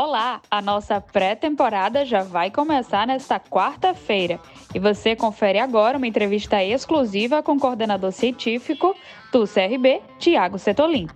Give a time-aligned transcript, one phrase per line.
[0.00, 0.40] Olá!
[0.48, 4.38] A nossa pré-temporada já vai começar nesta quarta-feira
[4.72, 8.94] e você confere agora uma entrevista exclusiva com o coordenador científico
[9.32, 11.08] do CRB, Tiago Setolin.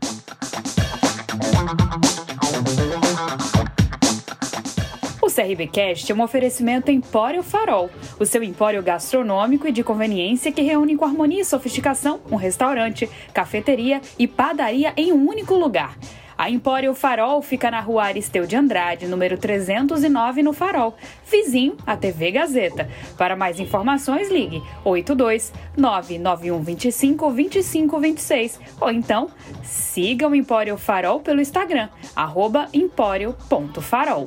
[5.23, 7.89] O CRBcast é um oferecimento Empório Farol,
[8.19, 13.09] o seu empório gastronômico e de conveniência que reúne com harmonia e sofisticação um restaurante,
[13.33, 15.97] cafeteria e padaria em um único lugar.
[16.43, 20.97] A Empório Farol fica na rua Aristeu de Andrade, número 309, no Farol,
[21.31, 22.91] vizinho à TV Gazeta.
[23.17, 29.31] Para mais informações, ligue 82 991 25 25 26 ou então
[29.63, 34.27] siga o Empório Farol pelo Instagram, arroba empório.farol.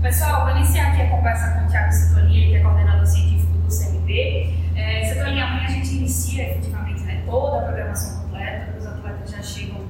[0.00, 2.95] Pessoal, vou iniciar aqui a conversa com o Thiago Citonia, que é coordenador
[5.76, 9.84] gente inicia efetivamente né, toda a programação completa, os atletas já chegam,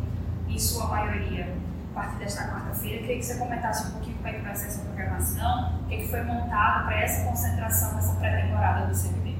[0.48, 1.48] em sua maioria,
[1.92, 2.98] a partir desta quarta-feira.
[2.98, 5.95] Queria que você comentasse um pouquinho como é que vai ser essa programação, o que,
[5.95, 9.34] é que foi montado para essa concentração, essa pré-temporada do CRB.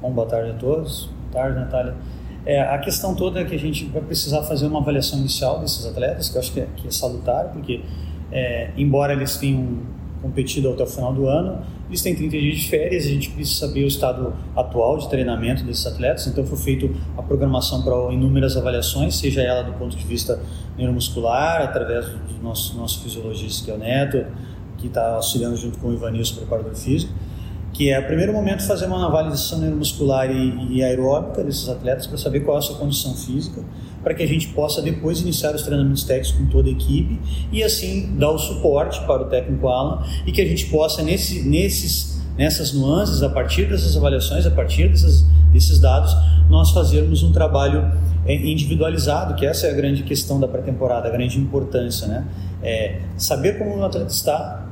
[0.00, 1.06] Bom, boa tarde a todos.
[1.06, 1.96] Boa tarde, Natália.
[2.46, 5.84] É, a questão toda é que a gente vai precisar fazer uma avaliação inicial desses
[5.84, 7.84] atletas, que eu acho que é, que é salutar, porque
[8.30, 9.78] é, embora eles tenham
[10.20, 13.66] competido até o final do ano, eles têm 30 dias de férias, a gente precisa
[13.66, 18.56] saber o estado atual de treinamento desses atletas, então foi feita a programação para inúmeras
[18.56, 20.40] avaliações, seja ela do ponto de vista
[20.76, 24.26] neuromuscular, através do nosso, nosso fisiologista, que é o Neto,
[24.76, 27.12] que está auxiliando junto com o Ivanilson, preparador físico,
[27.72, 32.18] que é, o primeiro momento, fazer uma avaliação neuromuscular e, e aeróbica desses atletas para
[32.18, 33.62] saber qual é a sua condição física,
[34.08, 37.20] para que a gente possa depois iniciar os treinamentos técnicos com toda a equipe
[37.52, 41.42] e assim dar o suporte para o técnico Alan e que a gente possa, nesse,
[41.42, 46.16] nesses, nessas nuances, a partir dessas avaliações, a partir dessas, desses dados,
[46.48, 47.92] nós fazermos um trabalho
[48.24, 52.26] é, individualizado, que essa é a grande questão da pré-temporada, a grande importância, né?
[52.62, 54.66] É saber como o atleta está,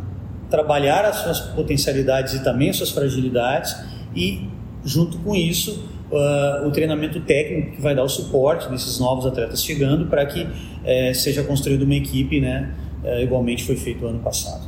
[0.49, 3.77] trabalhar as suas potencialidades e também as suas fragilidades
[4.15, 4.49] e,
[4.87, 9.63] junto com isso, uh, o treinamento técnico que vai dar o suporte desses novos atletas
[9.63, 14.65] chegando para que uh, seja construída uma equipe, né, uh, igualmente foi feito ano passado.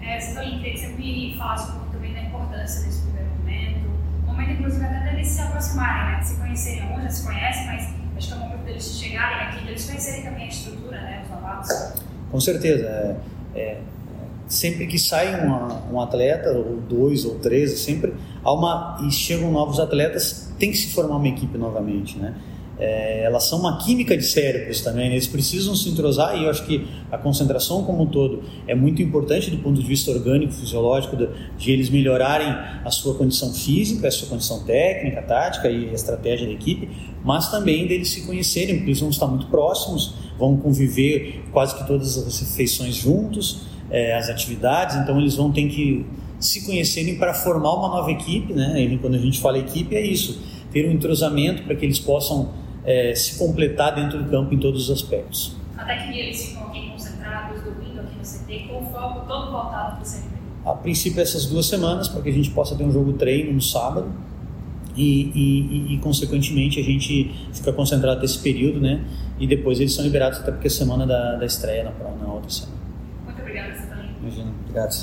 [0.00, 3.88] É, Cidolin, queria que você me falasse um pouco também da importância desse primeiro momento,
[4.26, 8.28] momento inclusive até deles se aproximarem, né, se conhecerem, alguns já se conhecem, mas acho
[8.28, 12.02] que é o momento deles chegarem aqui, deles conhecerem também a estrutura, né, os novatos.
[12.32, 13.16] Com certeza, é,
[13.54, 13.80] é
[14.52, 18.12] sempre que sai uma, um atleta, ou dois ou três, sempre
[18.44, 22.34] há uma e chegam novos atletas, tem que se formar uma equipe novamente, né?
[22.78, 25.14] É, elas são uma química de cérebros também, né?
[25.14, 29.00] eles precisam se entrosar e eu acho que a concentração como um todo é muito
[29.00, 32.48] importante do ponto de vista orgânico, fisiológico, de, de eles melhorarem
[32.84, 36.88] a sua condição física, a sua condição técnica, tática e a estratégia da equipe,
[37.22, 41.86] mas também deles se conhecerem, porque eles vão estar muito próximos, vão conviver quase que
[41.86, 46.04] todas as refeições juntos, é, as atividades, então eles vão ter que
[46.40, 48.80] se conhecerem para formar uma nova equipe, né?
[48.80, 50.40] E quando a gente fala equipe é isso,
[50.72, 52.50] ter um entrosamento para que eles possam
[52.84, 55.54] é, se completar dentro do campo em todos os aspectos.
[55.76, 59.96] Até que eles ficam aqui concentrados, dormindo aqui no CT, com o foco todo voltado
[59.96, 60.32] para o CT.
[60.64, 63.60] A princípio essas duas semanas, para que a gente possa ter um jogo treino no
[63.60, 64.10] sábado
[64.96, 69.04] e, e, e, e, consequentemente a gente fica concentrado nesse período, né?
[69.38, 71.90] E depois eles são liberados até porque é semana da, da estreia na,
[72.26, 72.81] na outra semana.
[73.52, 74.94] Imagina, obrigado.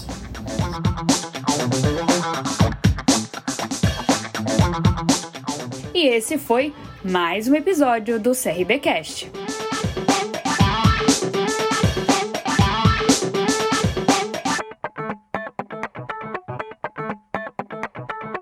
[5.94, 6.74] E esse foi
[7.04, 9.32] mais um episódio do CRBcast.